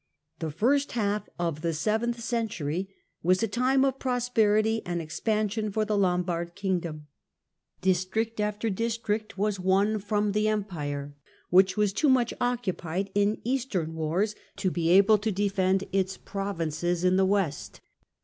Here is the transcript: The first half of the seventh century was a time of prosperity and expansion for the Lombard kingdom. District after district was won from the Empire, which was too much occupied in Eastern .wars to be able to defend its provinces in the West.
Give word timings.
The 0.39 0.49
first 0.49 0.93
half 0.93 1.29
of 1.37 1.61
the 1.61 1.73
seventh 1.75 2.19
century 2.21 2.89
was 3.21 3.43
a 3.43 3.47
time 3.47 3.85
of 3.85 3.99
prosperity 3.99 4.81
and 4.83 4.99
expansion 4.99 5.69
for 5.71 5.85
the 5.85 5.95
Lombard 5.95 6.55
kingdom. 6.55 7.05
District 7.83 8.39
after 8.39 8.71
district 8.71 9.37
was 9.37 9.59
won 9.59 9.99
from 9.99 10.31
the 10.31 10.47
Empire, 10.47 11.13
which 11.51 11.77
was 11.77 11.93
too 11.93 12.09
much 12.09 12.33
occupied 12.41 13.11
in 13.13 13.41
Eastern 13.43 13.93
.wars 13.93 14.33
to 14.55 14.71
be 14.71 14.89
able 14.89 15.19
to 15.19 15.31
defend 15.31 15.83
its 15.93 16.17
provinces 16.17 17.03
in 17.03 17.15
the 17.15 17.23
West. 17.25 17.79